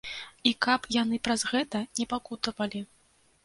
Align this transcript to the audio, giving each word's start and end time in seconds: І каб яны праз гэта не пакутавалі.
І 0.51 0.53
каб 0.65 0.87
яны 0.95 1.21
праз 1.29 1.45
гэта 1.53 1.85
не 2.03 2.11
пакутавалі. 2.17 2.87